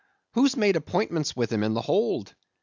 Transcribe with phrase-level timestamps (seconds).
[0.31, 2.33] Who's made appointments with him in the hold?